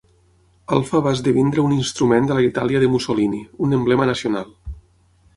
Alfa 0.75 1.01
va 1.07 1.11
esdevenir 1.17 1.59
un 1.63 1.75
instrument 1.75 2.29
de 2.31 2.37
la 2.37 2.45
Itàlia 2.47 2.81
de 2.85 2.89
Mussolini, 2.93 3.41
un 3.67 3.77
emblema 3.79 4.07
nacional. 4.11 4.49